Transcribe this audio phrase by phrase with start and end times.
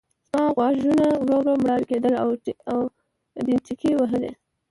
[0.27, 2.13] زما غوږونه ورو ورو مړاوي کېدل
[2.71, 2.79] او
[3.45, 4.31] ډينچکې وهلې.